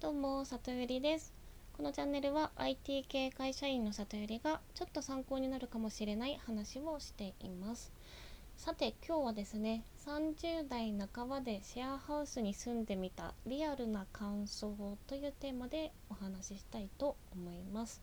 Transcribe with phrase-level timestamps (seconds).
[0.00, 1.34] どうも、里ゆりです。
[1.76, 7.90] このチャンネルは IT 系会社員の里ゆりがちょっと参考になるかもしれない話をしています。
[8.56, 18.00] さて、今日はですね、30代半ばでシェアハウスに住んでみたリアルな感想というテーマでお話ししたいと思います。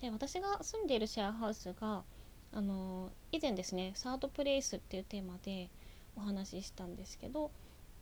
[0.00, 2.04] で私が住んでいるシェアハウスが
[2.52, 5.70] あの以前ですね、サードプレイスっていうテーマで
[6.14, 7.50] お話ししたんですけど、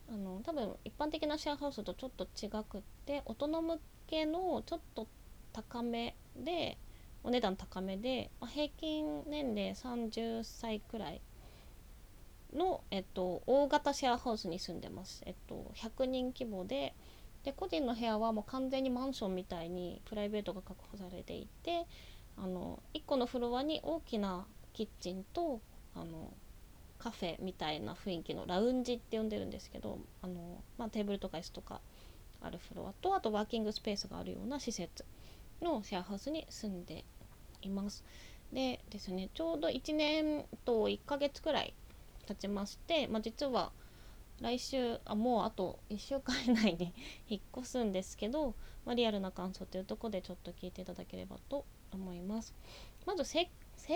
[0.09, 5.09] あの多分一般的なシェアハウスとちょっと違くって大人向けのちょっと
[5.53, 6.79] 高めで
[7.23, 11.23] お値段高めで、まあ、平均年齢30歳くらい
[12.55, 16.95] の、えっと、大型シェアハウスに住んでます、えっと、100人規模で
[17.45, 21.87] で個人の部屋はもう完全にマンションみたいにプライベートが確保されていて
[22.39, 25.61] あの1個のフロアに大きなキッチンと
[25.95, 26.33] あの
[27.05, 31.83] カフェみたいな雰囲気のラウンジって呼んでるんですけどあの、まあ、テーブルとか椅子とか
[32.41, 35.05] あるフロアとあとワーキングスペースがあるような施設
[35.61, 37.05] のシェアハウスに住んで
[37.61, 38.05] います。
[38.55, 41.75] でですねちょうど1年と1ヶ月くらい
[42.27, 43.71] 経ちまして、まあ、実は
[44.41, 46.93] 来週あもうあと1週間以内に
[47.29, 48.55] 引っ越すんですけど、
[48.85, 52.55] まあ、リアルな感想というところでちょっと聞いていただければと思います。
[53.07, 53.49] まず生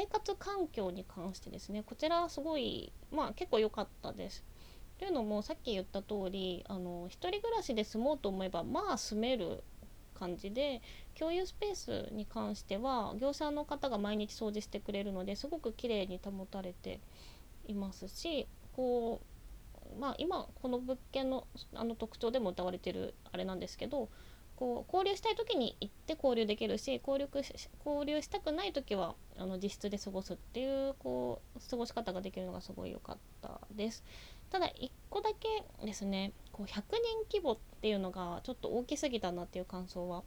[0.06, 4.44] 活環境に関してですねこちらすごいまあ結構良かったです。
[4.98, 9.62] というのもさっき言った通りあの一人暮らしで住もうと思えばまあ住める
[10.18, 10.82] 感じで
[11.16, 16.98] 共有スペースに関しては業者の方が毎日掃除してくれるのですごく綺麗に保たれて
[17.68, 19.37] いますしこう
[19.98, 24.08] まあ今この物件のあの特徴でも歌われてるあれなんですけど
[24.56, 27.28] こう交流したい時に行って交流できるし交流
[27.84, 34.02] 交流したくない時はあの自室で過ごすっていうこう過ごし方ができるのがすごい良かったです。
[34.50, 36.82] ただ1個だけですねこう100人
[37.30, 40.22] 規模っていうのがちょっと大きすぎたなっていう感想は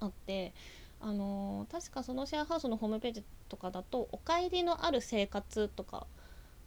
[0.00, 0.54] あって
[1.00, 6.06] あの、確かそのシェアハウスのホームページとかだと「お帰りのある生活」とか、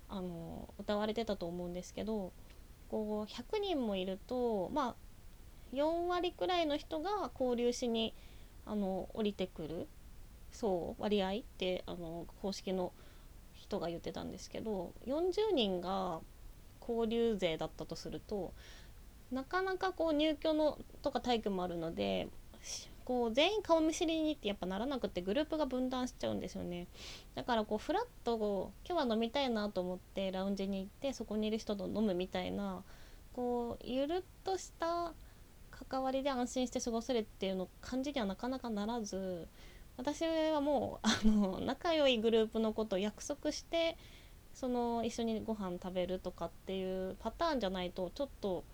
[0.10, 2.32] あの、歌われてたと思うんですけど
[2.90, 4.96] こう100人もいるとまあ
[5.76, 8.14] 4割くらいの人が交流しに
[8.66, 9.88] あの降りてくる
[10.52, 12.94] そう割合ってあの公式の
[13.54, 16.20] 人が言ってたんですけど40人が
[16.80, 18.54] 交流税だったとすると
[19.32, 22.30] なかなかこう入居のとか体育もあるので
[23.08, 26.88] こう全員顔見知りにってやっぱならなくてグループが分断しちゃうんですよね。
[27.36, 32.84] だからこうフラッと今日は飲みたいなと思ってラウンジに行ってそこにいる人と飲むみたいな
[33.32, 35.14] こうゆるっとした
[35.72, 39.48] 関わりで安心して過ごせるっていうの感じにはなかなかならず
[39.96, 43.96] 私はもう あの仲良いグループのことを約束して
[44.54, 48.66] その一緒にご飯食べるとかっていうパターンじゃないとちょっと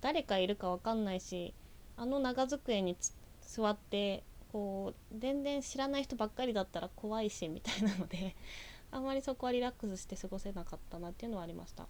[0.00, 1.52] 誰かいるか分かんないし
[1.98, 2.96] あの長机に
[3.46, 4.22] 座って
[4.52, 8.36] こう全然知らない人ばっかりだったら怖いしみたいなので
[8.90, 11.88] あんまりそこはリラックスして過ごせなかったなっていうのはありました。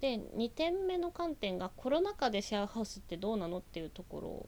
[0.00, 4.46] で2点目の観点がコロナ禍でシェアハウスってどうなのっていうところ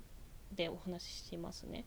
[0.53, 1.84] でお話ししますね。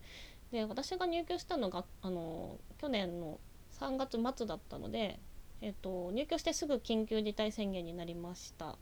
[0.51, 3.39] で私が入居したのがあの去年の
[3.73, 5.19] 3月末だったので、
[5.61, 8.77] えっと、入居してすぐ緊急事態宣言になりました。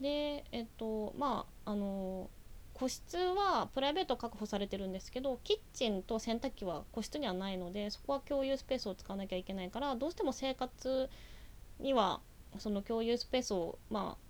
[0.00, 2.28] でえっとまああの
[2.78, 11.10] 個室はプライベート確保されてるんですけどキッチンと洗濯機は個室にはないのでそこは共有スペースを使わなきゃいけないからどうしても生活
[11.80, 12.20] には
[12.58, 14.28] その共有スペースをまあ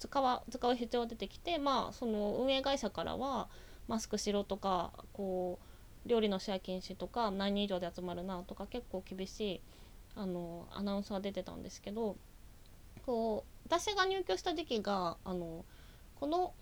[0.00, 3.48] 使わ使う必要が出てきてまあその運営会社からは
[3.86, 5.60] マスクしろとかこ
[6.04, 9.60] う料理のシェア禁止とか何人以上で集まるなとか結構厳しい
[10.16, 12.16] あのアナウンスは出てたんですけど
[13.06, 15.64] こう私が入居した時期があの
[16.16, 16.52] この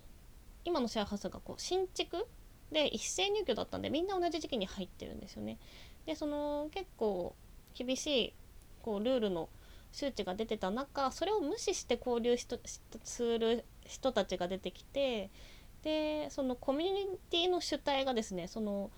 [0.65, 2.27] 今のシェアハウスがこう新築
[2.71, 5.57] で一斉入居だったんでみんな同じ時期に入ってるんですよね。
[6.05, 7.35] でその結構
[7.73, 8.33] 厳しい
[8.81, 9.49] こうルールの
[9.91, 12.59] 周知が出てた中それを無視して交流しと
[13.03, 15.29] する人たちが出てきて
[15.83, 18.89] でそのコミュニティの主体がですねその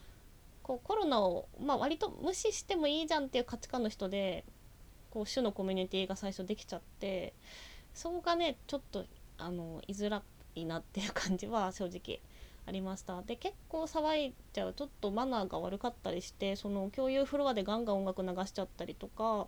[0.62, 4.46] こうコロナを、まあ、割と無視してもいいじゃんっていう価値観の人で
[5.10, 7.34] こう種のコミュニティが最初できちゃって
[7.94, 9.06] そこがねちょっと
[9.38, 10.24] あの居づら
[10.56, 12.20] いなっていう感じは正直
[12.66, 13.22] ありました。
[13.24, 19.48] で結構騒いじゃうちょっとマナーが悪かったりしてその共有フロアでガンガン音楽流しちゃったりとかっ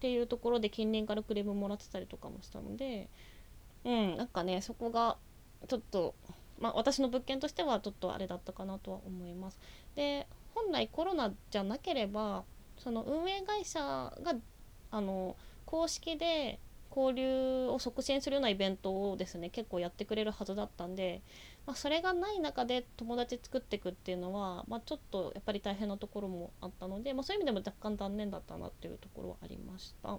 [0.00, 3.08] ていうところで近隣からクレームもらってたりとかもしたので
[3.84, 5.16] うんなんかねそこが
[5.66, 6.14] ちょっと
[6.58, 9.58] まあ私の物件としてはちょっとあれだったかなとは思います。
[9.94, 12.44] で本来コロナじゃなければ
[12.78, 13.80] その運営会社
[14.22, 14.34] が
[14.90, 15.36] あの
[15.66, 16.58] 公式で
[16.98, 21.22] 交流を促進するようなイベントをですね結構やってくれるはずだったんで
[21.68, 30.18] まあ、それがない中で友達作っていくっていうのは、まあ、ちょっとやっぱり大変なところもあったので、まあ、そういう意味でも若干残念だったなっていうところはありました。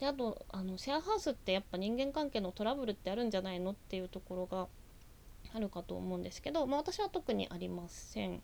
[0.00, 4.66] であとあのシェアハウスってやっぱ人間関係のトラブルってあるんじゃないのっていうところが
[5.54, 8.42] あるかと思うんですけど、まあ、私は特にありません。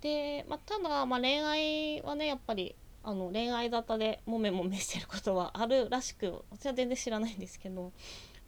[0.00, 7.92] で、まあ、ただ、まあ、恋愛はねやっぱりあの恋愛沙汰でもめもめしてることはあるらしく私は全然知らないんですけど。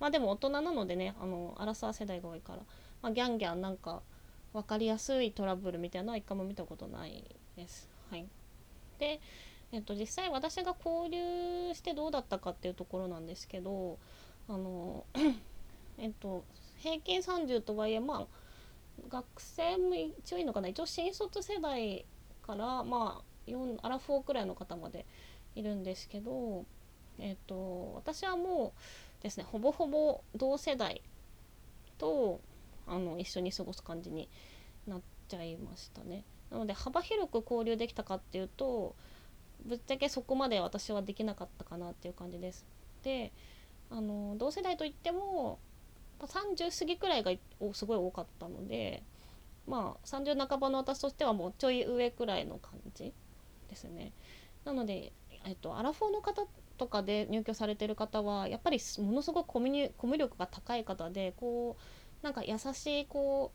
[0.01, 2.61] まあでも大人なのでねあのアラサー世代が多いから、
[3.03, 4.01] まあ、ギャンギャンなんか
[4.53, 7.25] 分かりやすいトラブルみたいなのは一回も見たことない
[7.55, 7.89] です。
[8.11, 8.27] はい、
[8.99, 9.21] で、
[9.71, 13.99] えっと、実際私が交流してどうだったかっていうところなんですけど
[14.49, 15.05] あの
[15.99, 16.43] えっと
[16.79, 18.27] 平均30とはいえまあ
[19.09, 20.69] 学生も一応いいのかな。
[20.69, 22.05] 一応新卒世代
[22.43, 25.07] からまあ4アラフォーくらいの方まで
[25.55, 26.65] いるんですけど
[27.19, 28.73] えっ、と私はも
[29.21, 31.03] うですねほぼほぼ同世代
[31.99, 32.41] と
[32.87, 34.29] あの一緒に過ごす感じに
[34.87, 36.25] なっちゃいましたね。
[36.51, 38.97] なので幅広く交流できたかっていうと
[39.65, 42.67] ぶっちゃけそこまで私はできなかったかなっていう感じです。
[43.03, 43.33] で
[43.91, 45.59] あの同世代といっても
[46.21, 47.33] 30過ぎくらいが
[47.73, 49.03] すごい多かったので
[49.67, 53.13] まあ30半ばの私としてはもうちょい上くらいの感じ
[53.71, 54.13] ですね。
[54.65, 55.13] なので、
[55.45, 56.43] えっと、アラフォーの方
[56.77, 61.77] とかで入居されてる方はやっぱりものすごくコミュコミュ力が高い方でこ
[62.23, 63.53] うなんか優しいこ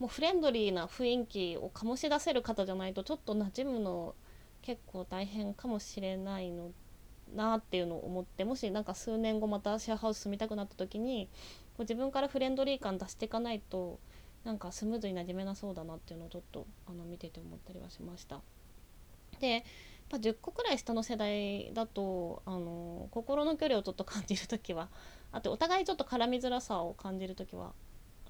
[0.00, 4.14] うもうフレンドリーな雰囲気を醸し出せる方じゃないとちょっと馴染むの
[4.62, 6.72] 結構大変かもしれないの
[7.34, 11.28] なっていうのを思ってもしなんか数年後またシェアハウス住みたくなった時に
[11.76, 13.98] こう自分からフレンドリー感出していかないと
[14.44, 18.40] なんかスムーズになじめなそうだなっていうのをちょっとあの見てて思ったりはしました。
[19.40, 19.64] で
[20.10, 24.88] ま10個くらい下の世代だとあの心の距離をちょっと感じる時は
[25.32, 27.72] あとお互いちょっと絡みづらさを感じる時は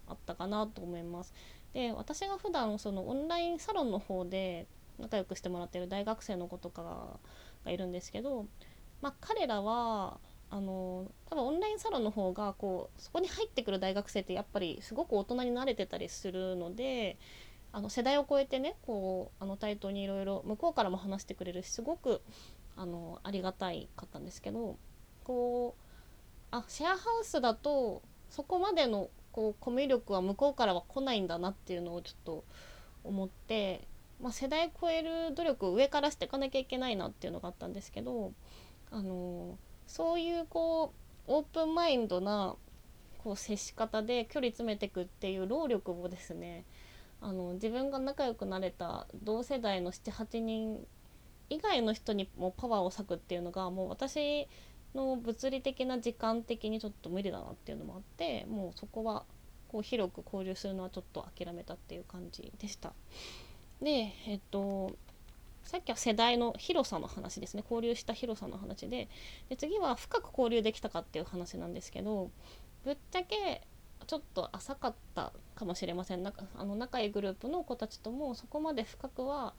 [0.07, 1.33] あったかなと思います。
[1.73, 4.67] で私が普段そのオンラインサロンの方で
[4.99, 7.19] 仲良くしてもらってる大学生の子とか
[7.65, 8.47] がいるんですけど、
[9.03, 10.19] まあ、彼らは
[10.51, 17.19] あの多分オンラインサロンの方がこうそこに入ってくる大学生ってやっぱりすごく大人に慣れてたりするので
[17.77, 22.23] あの世代を超えてねこうあの対等にいろいろ向こうからも話してくれるしすごく
[22.77, 24.77] あのありがたいかったんですけど
[25.25, 25.85] こう
[26.53, 32.45] あシェアハウスだとそこまでのこうコミュ力は向こうからは来ないんだなっていうのをちょっと
[33.03, 33.89] 思って、
[34.23, 38.33] まあ、世代超える努力を上からしていかなきゃいけないなっていうのがあったんですけど
[38.93, 40.93] あのそういうこ
[41.27, 42.55] うオープンマインドな
[43.19, 46.65] こう接し方で距離詰めていくっていう労力をですね
[47.25, 50.87] あの自分が仲良くなれた同世代の78人
[51.49, 54.47] 以外の人にもパワーを割くっていうのがもう私
[54.95, 59.25] の物理的な時間的にちょっと無理だなっていうのもあってもうそこは
[59.69, 62.93] こう広く交流するのはちょっと諦めたっていう感じでした。
[63.81, 64.93] でえっと
[65.63, 69.09] さっきは世代の広さの話ですね交流した広さの話で
[69.49, 72.31] で次は深く交流できたかっていう話なんですけど
[72.85, 73.63] ぶっちゃけ
[74.05, 79.55] ちょっと浅かったかもしれませんなんかあの仲いいグループの子たちともそこまで深くは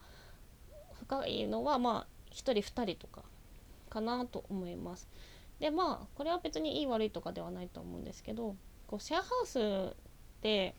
[1.00, 3.22] 深いのはまあ1人2人とか
[3.88, 5.08] かなと思います。
[5.60, 8.56] でまあこれは別にいい悪いとかではないと思うんですけど
[8.86, 9.94] こうシェアハウスっ
[10.42, 10.74] て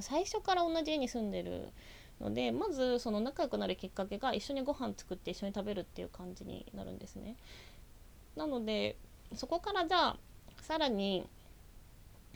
[0.00, 1.68] 最初から同じ家に住んでる
[2.20, 7.36] のでまずその仲良くなるきっかけが一緒にご飯作って一緒に食べるっていう感じになるんですね。
[8.36, 8.96] なので
[9.34, 10.16] そこからじゃあ
[10.60, 11.24] さらに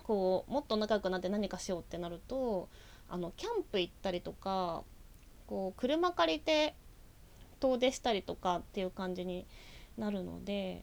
[0.08, 2.70] こうもっと仲良くなって何かしようってなると
[3.10, 4.82] あのキャンプ行ったりとか
[5.46, 6.74] こう車借りて
[7.60, 9.46] 遠出したりとかっていう感じに
[9.98, 10.82] なるので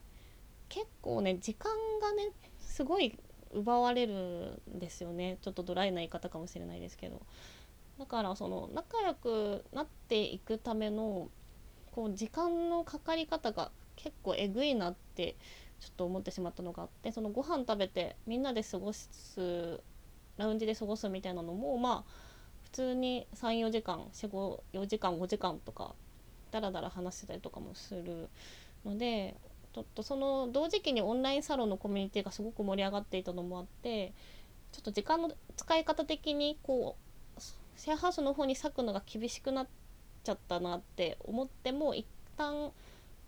[0.68, 2.30] 結構ね時間がね
[2.60, 3.18] すごい
[3.52, 5.38] 奪われるんですよね。
[5.40, 7.20] ちょっとドライな言い方かもしれないですけど。
[7.98, 11.30] だからその仲良くなっていくための
[11.92, 15.36] こう時間のかかり方が結構えぐいなって
[15.80, 19.80] ちょっと思ってしまったのがあってそのご飯食べてみんなで過ごす
[20.36, 22.10] ラウンジで過ごすみたいなのもまあ
[22.64, 25.94] 普通に34時間454時間5時間とか
[26.50, 28.28] だらだら話してたりとかもする
[28.84, 29.36] ので
[29.74, 34.12] ちょっとその同時期にオンラインサロンのコミュニティがすごく盛り上がっていたのもあって
[34.72, 36.96] ちょっと時間の使い方的にこ
[37.36, 37.40] う
[37.76, 39.66] シェアハウスの方に割くのが厳しくなっ
[40.24, 42.06] ちゃったなって思っても一
[42.36, 42.72] 旦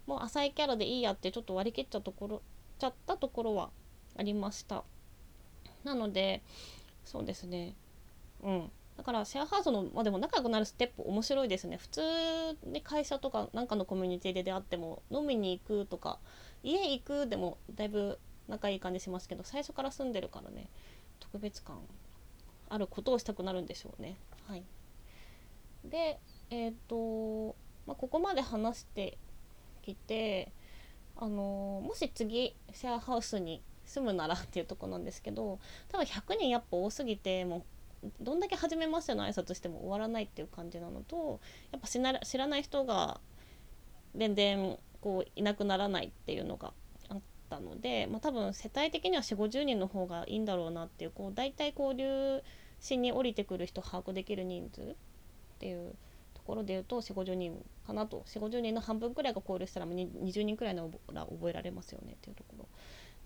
[0.08, 2.42] もう浅いキャラでいいやってちょっと割り切っちゃところ
[2.78, 3.68] ちゃったところは
[4.16, 4.82] ありました。
[5.84, 6.42] なので
[7.04, 7.74] そうですね。
[8.42, 8.70] うん。
[8.96, 11.76] だからシェアハウスの、まあ、でも仲良くなるステップ面白いですね。
[11.76, 12.00] 普通
[12.64, 16.18] に会社とかなんかのコミュニティで出会っても飲みに行くとか
[16.62, 20.70] 家行くでもだいぶ仲いい感じしますけど最初から住んでるからね
[21.20, 21.76] 特別感
[22.70, 24.16] あることをしたくなるんでしょうね。
[24.48, 24.64] はい、
[25.84, 27.54] でえっ、ー、と、
[27.86, 29.18] まあ、ここまで話して
[29.88, 30.52] きて
[31.16, 37.64] あのもし次シェアハウスに住むならっていうとこなんですけど多分100人やっぱ多すぎても
[38.04, 41.40] うどんだけ初めましての挨拶しても終わらないっていう感じなのと
[41.72, 43.20] やっぱ知らない人が
[44.14, 46.72] 全然こういなくならないっていうのが
[47.08, 52.42] あったので、まあ、多分世帯的には4 5 0人の方がいいんだろうなっていうこう大体交流
[52.80, 54.94] しに降りてくる人把握できる人数っ
[55.58, 55.94] ていう
[56.48, 62.68] ころで言うと4 5 0人かなと4 5 0人の半分くらいが交流したら20人くらいのら覚えられますよねっていうところ。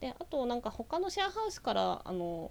[0.01, 2.51] であとなんか他のシェアハウスからあの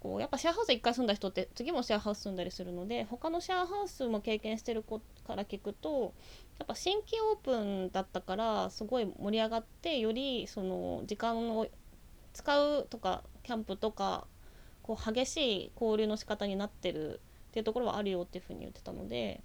[0.00, 6.12] こうやっぱシェアハウス1回住んだ人って次もシェアハウス住んだりするので他のシェアハウスも経験してる子から聞くと
[6.58, 11.66] やっぱ新規オープンだったからすごい盛り上がってよりその時間を
[12.34, 14.26] 使うとかキャンプとか
[14.82, 19.40] こう激しい交流の仕方になってるっていうところはあるよっていうふうに言ってたので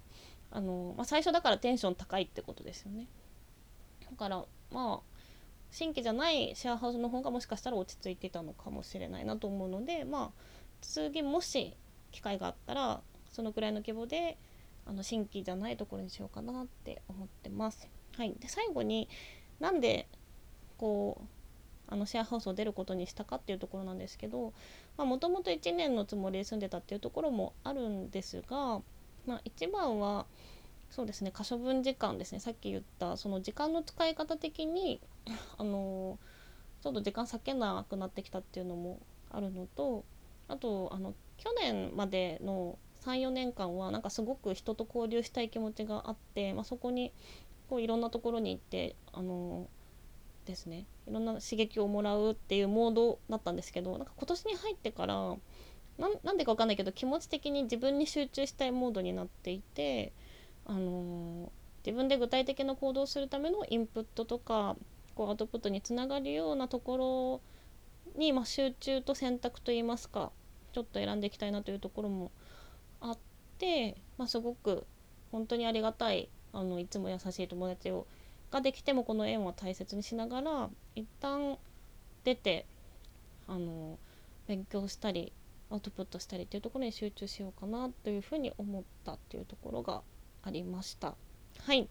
[0.52, 3.08] あの、まあ、最初だからテンション高いってことですよね。
[4.10, 5.00] だからまあ
[5.70, 10.30] 新規じゃないシェアハウスの方がもしかしたら落ち着いてたのかもしれないなと思うのでまあ
[10.82, 11.74] 次もし
[12.10, 13.00] 機会があったら
[13.32, 14.36] そのくらいの規模で
[14.86, 17.88] あの新規じゃないところにしようかなって思ってます。
[18.16, 19.08] はい、で最後に
[19.60, 20.06] なんで
[20.76, 21.26] こう
[21.86, 24.52] あのシェアハウスを出ることにしたかっていうところなんですけど
[24.98, 28.82] もともと1年のつもりで住んでたっていうところもあるんですが、
[29.26, 30.26] まあ、一番は
[30.90, 32.40] そうですね可処分時間ですね。
[32.40, 35.00] さっき言ったその時間の使い方的に
[35.56, 36.18] あの
[36.82, 39.00] ちょっと時間割けなくなってきたっていうのも
[39.30, 40.04] あるのと
[40.48, 47.12] あとあの去年までの34年間はなんかすごく人と交流したい気持ちがあって、まあ、そこに
[47.68, 49.68] こういろんなところに行ってあの
[50.44, 55.36] ですねいろんな刺激をもらうっていうモードだったんですけどなんか今年に入ってから
[55.98, 60.12] なんでか分かんないけど気持ち的に自分に集中したいモードになっていて
[60.64, 61.52] あの
[61.84, 64.76] 自分で具体的な行動をするためのインプットとか
[65.14, 67.40] こうアウトプットにつながるようなとこ
[68.14, 70.32] ろに、まあ、集中と選択といいますか
[70.72, 72.30] ちょっと選んでいきたいなというところも
[73.00, 73.18] あっ
[73.58, 74.86] て、まあ、すごく
[75.30, 78.06] 本当にありがたいあのいつも優しい友達を
[78.50, 81.56] ができてもこの縁は大切にしながら一旦
[82.22, 82.66] 出て
[83.48, 83.98] あの
[84.46, 85.32] 勉強したり
[85.72, 90.02] アウトプットしたりっていうところに集中しようかなというふうに思ったっていうところが
[90.42, 91.14] ありました。
[91.58, 91.88] はい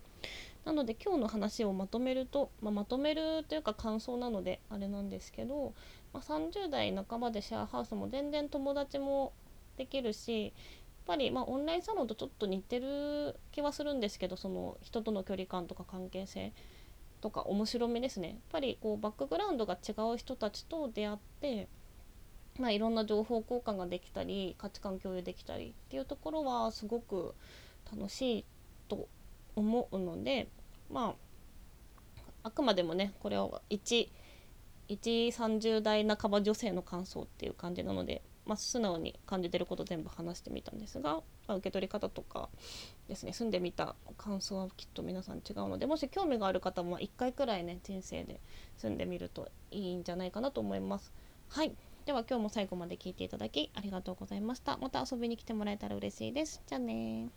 [0.66, 5.74] なので今日の話をまとめると、まあ、まとめるというか感想なのであれなんですけど、
[6.14, 9.34] まあ、30代半ばでシェアハウスも全然友達も
[9.78, 10.54] できるしやっ
[11.08, 16.54] ぱりまオンラインサロンとちょっと似てる気はするんですけどその人との距離感とか関係性
[17.22, 21.68] とか面白みですねやっぱりこうバックグラウンドが違う人たちと出会って
[22.60, 27.34] まあ、いろんな情報交換ができたり価値観共有できたりっていうところはすごく
[27.92, 28.46] 楽しい
[28.88, 29.08] と
[29.56, 30.48] 思うので
[30.90, 31.16] ま
[32.44, 34.10] ああくまでもねこれは1
[34.90, 42.50] 130代半ば女性の感想っていう感じなので、まあ、素直に感じてること全部話してみたんですが、まあ、受け取り方とか
[43.08, 48.42] ですね住んでみた感想はきっと皆さん違うのでもし興味がある方も1回くらいね人生で
[48.78, 51.14] 住んでみるといいんじゃないかなと思います。
[51.48, 51.74] はい
[52.06, 54.78] では今日も最後まで聞いていただきありがとうございました。
[54.78, 56.62] また遊びに来てもらえたら嬉しいです。
[56.66, 57.30] じゃあね